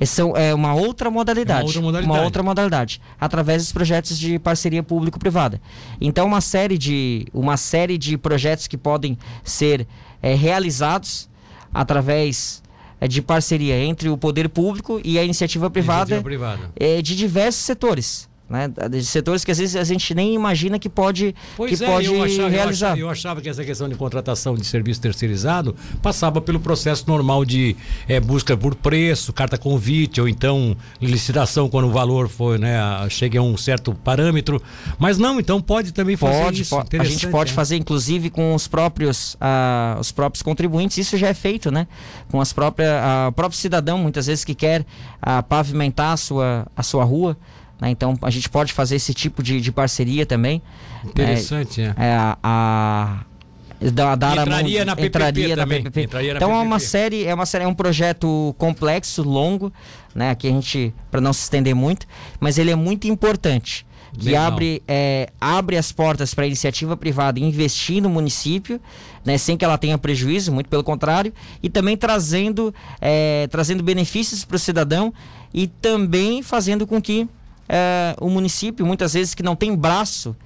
[0.05, 1.61] São, é uma outra modalidade.
[1.61, 2.19] É uma outra modalidade.
[2.19, 3.01] Uma outra modalidade.
[3.19, 5.61] Através dos projetos de parceria público-privada.
[6.01, 9.87] Então, uma série, de, uma série de projetos que podem ser
[10.23, 11.29] é, realizados
[11.73, 12.63] através
[13.01, 16.73] é, de parceria entre o poder público e a iniciativa privada, iniciativa privada.
[16.79, 18.71] É, de diversos setores né?
[18.91, 22.07] De setores que às vezes a gente nem imagina que pode, pois que é, pode
[22.07, 22.87] eu achava, realizar.
[22.87, 27.05] Eu achava, eu achava, que essa questão de contratação de serviço terceirizado passava pelo processo
[27.09, 27.77] normal de
[28.09, 32.79] é, busca por preço, carta convite, ou então licitação quando o valor foi, né,
[33.11, 34.63] chega a um certo parâmetro.
[34.99, 36.77] Mas não, então pode também fazer pode, isso.
[36.77, 37.55] Pode, a gente pode é.
[37.55, 41.87] fazer, inclusive, com os próprios, ah, os próprios contribuintes, isso já é feito, né?
[42.31, 42.91] Com as próprias,
[43.29, 44.85] o próprio cidadão, muitas vezes, que quer
[45.21, 47.37] ah, pavimentar a sua, a sua rua.
[47.81, 47.91] Né?
[47.91, 50.63] Então a gente pode fazer esse tipo de, de parceria também.
[51.05, 51.95] Interessante, é.
[51.97, 53.21] é a, a
[53.93, 56.03] da, da entraria, na PPP entraria na PPP.
[56.03, 56.65] Entraria na então PPP.
[56.65, 59.73] é uma série, é uma série, é um projeto complexo, longo,
[60.15, 60.31] né?
[60.31, 62.07] Aqui a gente para não se estender muito,
[62.41, 63.87] mas ele é muito importante.
[64.19, 68.81] Que abre, é, abre as portas para a iniciativa privada investir no município,
[69.23, 74.43] né, sem que ela tenha prejuízo, muito pelo contrário, e também trazendo, é, trazendo benefícios
[74.43, 75.13] para o cidadão
[75.53, 77.29] e também fazendo com que
[77.69, 80.37] é, o município, muitas vezes, que não tem braço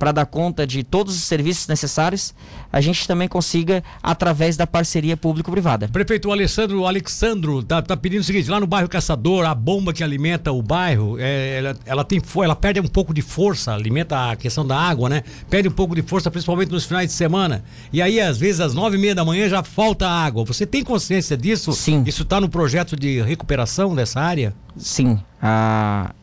[0.00, 2.34] para dar conta de todos os serviços necessários,
[2.72, 5.88] a gente também consiga através da parceria público-privada.
[5.88, 10.02] Prefeito Alessandro Alexandro tá, tá, pedindo o seguinte: lá no bairro Caçador, a bomba que
[10.02, 14.36] alimenta o bairro, é, ela, ela tem ela perde um pouco de força, alimenta a
[14.36, 15.22] questão da água, né?
[15.50, 17.62] Perde um pouco de força, principalmente nos finais de semana.
[17.92, 20.46] E aí, às vezes, às nove e meia da manhã já falta água.
[20.46, 21.74] Você tem consciência disso?
[21.74, 22.04] Sim.
[22.06, 24.54] Isso está no projeto de recuperação dessa área?
[24.78, 25.20] Sim.
[25.42, 26.14] Ah,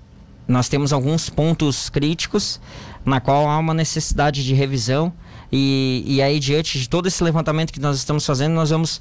[0.47, 2.59] nós temos alguns pontos críticos
[3.05, 5.13] na qual há uma necessidade de revisão
[5.51, 8.97] E, e aí, diante de todo esse levantamento que nós estamos fazendo, nós vamos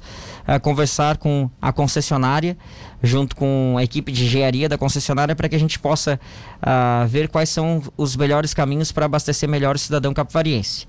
[0.47, 2.57] uh, conversar com a concessionária,
[3.03, 6.19] junto com a equipe de engenharia da concessionária, para que a gente possa
[6.61, 10.87] uh, ver quais são os melhores caminhos para abastecer melhor o cidadão capivariense.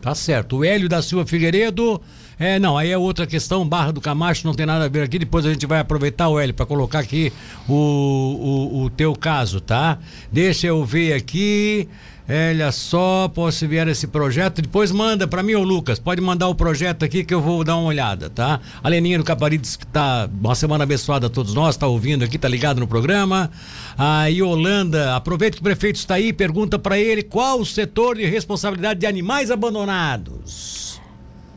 [0.00, 0.58] Tá certo.
[0.58, 2.00] O Hélio da Silva Figueiredo.
[2.38, 5.18] É, não, aí é outra questão, Barra do Camacho não tem nada a ver aqui,
[5.18, 7.32] depois a gente vai aproveitar o Hélio para colocar aqui
[7.66, 9.98] o, o, o teu caso, tá?
[10.30, 11.88] Deixa eu ver aqui.
[12.28, 14.60] Olha só, posso ver esse projeto.
[14.60, 16.00] Depois manda para mim, ô Lucas.
[16.00, 18.60] Pode mandar o projeto aqui que eu vou dar uma olhada, tá?
[18.82, 22.36] A Leninha do Caparides, que tá uma semana abençoada a todos nós, tá ouvindo aqui,
[22.36, 23.48] tá ligado no programa.
[23.96, 28.26] A Yolanda, aproveita que o prefeito está aí, pergunta para ele qual o setor de
[28.26, 31.00] responsabilidade de animais abandonados.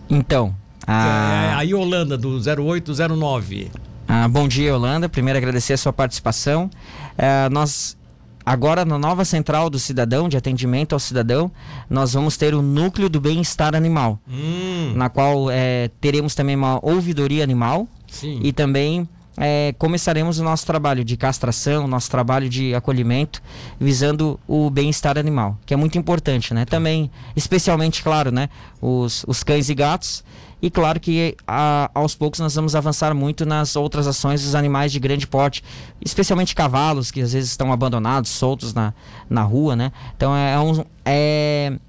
[0.07, 0.55] Então,
[0.91, 3.71] a, é, a Yolanda do 0809.
[4.07, 5.07] Ah, bom dia, Yolanda.
[5.07, 6.69] Primeiro agradecer a sua participação.
[7.17, 7.97] É, nós
[8.45, 11.51] Agora, na nova central do cidadão, de atendimento ao cidadão,
[11.87, 14.93] nós vamos ter o núcleo do bem-estar animal, hum.
[14.95, 18.39] na qual é, teremos também uma ouvidoria animal Sim.
[18.41, 23.39] e também é, começaremos o nosso trabalho de castração, nosso trabalho de acolhimento,
[23.79, 26.65] visando o bem-estar animal, que é muito importante, né?
[26.65, 28.49] Também, especialmente, claro, né?
[28.81, 30.23] Os, os cães e gatos
[30.61, 34.91] e claro que a, aos poucos nós vamos avançar muito nas outras ações dos animais
[34.91, 35.63] de grande porte,
[36.01, 38.93] especialmente cavalos que às vezes estão abandonados, soltos na,
[39.29, 39.91] na rua, né?
[40.15, 41.79] Então é, é um, é,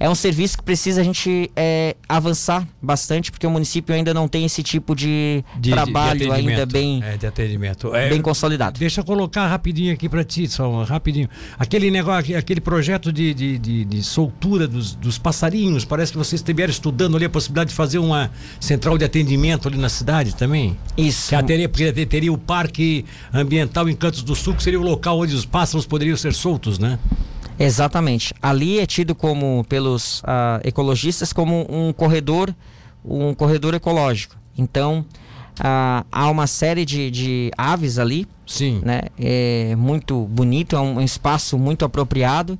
[0.00, 4.26] é um serviço que precisa a gente é, avançar bastante, porque o município ainda não
[4.26, 7.94] tem esse tipo de, de trabalho de ainda bem, é, de atendimento.
[7.94, 8.80] É, bem consolidado.
[8.80, 11.28] Deixa eu colocar rapidinho aqui para ti, só rapidinho.
[11.58, 16.40] Aquele negócio, aquele projeto de, de, de, de soltura dos, dos, passarinhos, parece que vocês
[16.40, 20.78] estiveram estudando ali a possibilidade de fazer uma central de atendimento ali na cidade também.
[20.96, 21.28] Isso.
[21.28, 25.34] Que teria, porque teria o Parque Ambiental Encantos do Sul, que seria o local onde
[25.34, 26.98] os pássaros poderiam ser soltos, né?
[27.60, 28.32] Exatamente.
[28.40, 32.54] Ali é tido como pelos uh, ecologistas como um corredor,
[33.04, 34.34] um corredor ecológico.
[34.56, 35.04] Então
[35.60, 38.26] uh, há uma série de, de, aves ali.
[38.46, 38.80] Sim.
[38.82, 39.02] Né?
[39.18, 42.58] É muito bonito, é um espaço muito apropriado.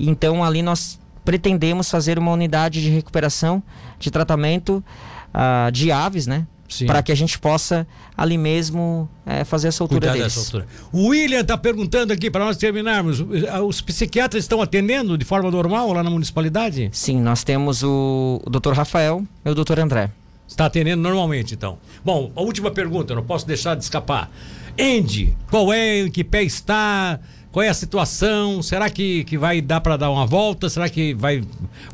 [0.00, 3.62] Então ali nós pretendemos fazer uma unidade de recuperação,
[3.98, 4.82] de tratamento
[5.28, 6.46] uh, de aves, né?
[6.86, 10.36] Para que a gente possa ali mesmo é, fazer essa altura Cuidar deles.
[10.36, 10.66] Altura.
[10.92, 13.24] O William está perguntando aqui para nós terminarmos.
[13.66, 16.90] Os psiquiatras estão atendendo de forma normal lá na municipalidade?
[16.92, 18.72] Sim, nós temos o, o Dr.
[18.72, 19.80] Rafael e o Dr.
[19.80, 20.10] André.
[20.46, 21.78] Está atendendo normalmente, então.
[22.02, 24.30] Bom, a última pergunta, não posso deixar de escapar.
[24.80, 27.20] Andy, qual é, em que pé está?
[27.52, 28.62] Qual é a situação?
[28.62, 30.68] Será que, que vai dar para dar uma volta?
[30.70, 31.42] Será que vai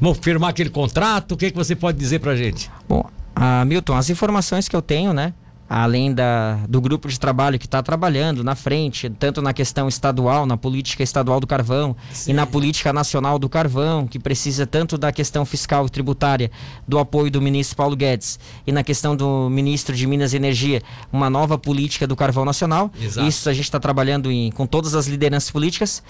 [0.01, 1.33] vamos firmar aquele contrato?
[1.33, 2.71] O que, é que você pode dizer para gente?
[2.89, 5.35] Bom, ah, Milton, as informações que eu tenho, né?
[5.67, 10.45] Além da, do grupo de trabalho que está trabalhando na frente, tanto na questão estadual,
[10.45, 12.31] na política estadual do carvão Sim.
[12.31, 16.51] e na política nacional do carvão, que precisa tanto da questão fiscal e tributária,
[16.87, 20.83] do apoio do ministro Paulo Guedes, e na questão do ministro de Minas e Energia,
[21.11, 22.91] uma nova política do carvão nacional.
[23.01, 23.27] Exato.
[23.27, 26.03] Isso a gente está trabalhando em, com todas as lideranças políticas.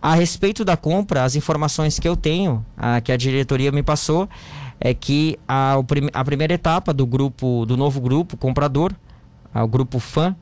[0.00, 4.28] A respeito da compra, as informações que eu tenho, a, que a diretoria me passou,
[4.80, 5.76] é que a,
[6.12, 8.94] a primeira etapa do grupo, do novo grupo comprador,
[9.54, 10.36] o grupo fã,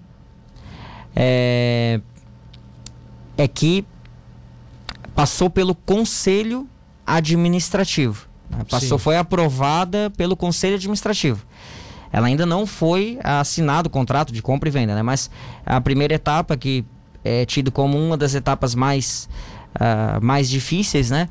[1.14, 2.00] é,
[3.36, 3.84] é que
[5.14, 6.68] passou pelo conselho
[7.06, 8.26] administrativo.
[8.50, 8.64] Né?
[8.68, 9.02] Passou, Sim.
[9.04, 11.44] foi aprovada pelo conselho administrativo.
[12.12, 15.02] Ela ainda não foi assinado o contrato de compra e venda, né?
[15.02, 15.30] Mas
[15.64, 16.84] a primeira etapa que
[17.24, 19.28] é tido como uma das etapas mais,
[19.74, 21.28] uh, mais difíceis, né?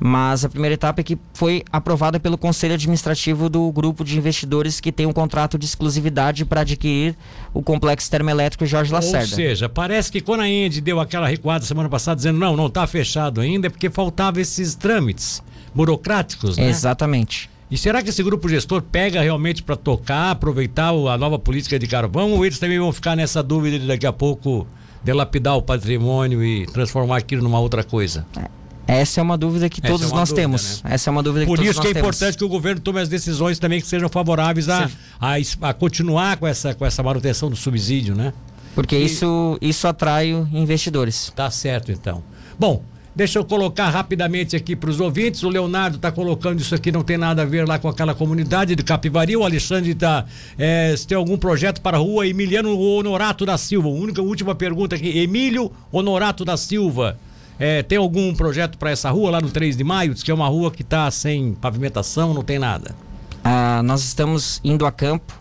[0.00, 4.80] Mas a primeira etapa é que foi aprovada pelo Conselho Administrativo do grupo de investidores
[4.80, 7.16] que tem um contrato de exclusividade para adquirir
[7.52, 9.18] o complexo termoelétrico Jorge Lacerda.
[9.18, 12.66] Ou seja, parece que quando a Ende deu aquela recuada semana passada dizendo não, não
[12.66, 15.42] está fechado ainda, é porque faltava esses trâmites
[15.74, 16.68] burocráticos, né?
[16.68, 17.50] Exatamente.
[17.70, 21.86] E será que esse grupo gestor pega realmente para tocar, aproveitar a nova política de
[21.86, 24.66] carvão ou eles também vão ficar nessa dúvida de daqui a pouco
[25.04, 28.26] delapidar o patrimônio e transformar aquilo numa outra coisa?
[28.36, 28.58] É.
[28.88, 30.82] Essa é uma dúvida que todos é nós dúvida, temos.
[30.82, 30.94] Né?
[30.94, 31.92] Essa é uma dúvida Por que todos nós temos.
[31.92, 34.66] Por isso que é importante que o governo tome as decisões também que sejam favoráveis
[34.70, 38.32] a, a, a, continuar com essa, com essa manutenção do subsídio, né?
[38.74, 39.04] Porque e...
[39.04, 41.30] isso, isso atrai investidores.
[41.36, 42.24] Tá certo, então.
[42.58, 42.82] Bom,
[43.18, 45.42] Deixa eu colocar rapidamente aqui para os ouvintes.
[45.42, 48.76] O Leonardo está colocando isso aqui, não tem nada a ver lá com aquela comunidade
[48.76, 49.36] de Capivari.
[49.36, 50.24] O Alexandre está.
[50.56, 53.88] É, se tem algum projeto para a rua Emiliano Honorato da Silva.
[53.88, 55.18] Única última pergunta aqui.
[55.18, 57.18] Emílio Honorato da Silva.
[57.58, 60.14] É, tem algum projeto para essa rua lá no 3 de maio?
[60.14, 62.94] Diz que é uma rua que está sem pavimentação, não tem nada.
[63.42, 65.32] Ah, nós estamos indo a campo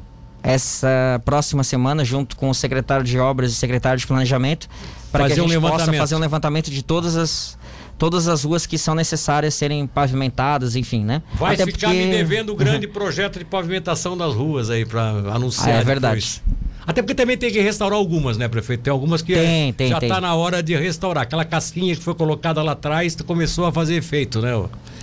[0.42, 4.68] essa próxima semana, junto com o secretário de Obras e secretário de Planejamento,
[5.12, 7.58] para que a gente um possa fazer um levantamento de todas as
[7.98, 11.24] todas as ruas que são necessárias serem pavimentadas, enfim, né?
[11.34, 15.02] Vai Até ficar porque- me devendo um grande projeto de pavimentação das ruas aí para
[15.34, 15.70] anunciar.
[15.78, 16.42] Ah, é verdade.
[16.88, 18.84] Até porque também tem que restaurar algumas, né, prefeito?
[18.84, 21.24] Tem algumas que Tem, é- tem, já está na hora de restaurar.
[21.24, 24.52] Aquela casquinha que foi colocada lá atrás começou a fazer efeito, né?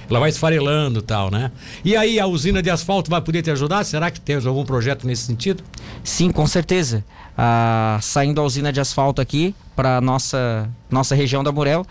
[0.09, 1.53] Ela vai esfarelando e tal, né?
[1.85, 3.85] E aí a usina de asfalto vai poder te ajudar?
[3.85, 5.63] Será que tem algum projeto nesse sentido?
[6.03, 7.05] Sim, com certeza.
[7.37, 11.85] Ah, saindo a usina de asfalto aqui para nossa nossa região da Murel,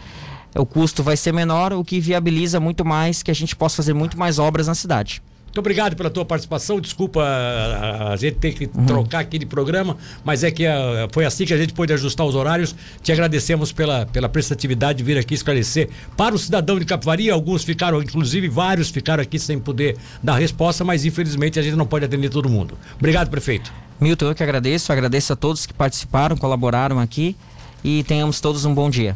[0.56, 3.94] o custo vai ser menor, o que viabiliza muito mais que a gente possa fazer
[3.94, 5.22] muito mais obras na cidade.
[5.54, 6.82] Muito obrigado pela tua participação.
[6.82, 8.88] Desculpa a, a- a gente ter que Uhum.
[8.88, 9.96] trocar aqui de programa,
[10.26, 12.76] mas é que ah, foi assim que a gente pôde ajustar os horários.
[13.04, 17.30] Te agradecemos pela, pela prestatividade de vir aqui esclarecer para o cidadão de Capivari.
[17.30, 21.86] Alguns ficaram, inclusive vários ficaram aqui sem poder dar resposta, mas infelizmente a gente não
[21.86, 22.76] pode atender todo mundo.
[22.98, 23.72] Obrigado, prefeito.
[24.02, 27.36] Milton, eu que agradeço, agradeço a todos que participaram, colaboraram aqui
[27.84, 29.16] e tenhamos todos um bom dia.